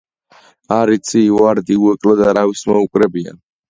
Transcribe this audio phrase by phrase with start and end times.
[0.77, 3.45] არ იცი, ვარდი უეკლოდ არავის მოუკრებიან!